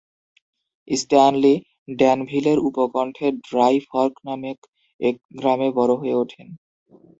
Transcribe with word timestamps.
Stanley 0.87 1.53
ড্যানভিলের 1.97 2.57
উপকণ্ঠে 2.69 3.27
Dry 3.45 3.75
Fork 3.87 4.13
নামক 4.25 4.59
এক 4.99 5.15
গ্রামে 5.37 5.69
বড় 5.77 5.93
হয়ে 6.01 6.15
ওঠেন। 6.21 6.47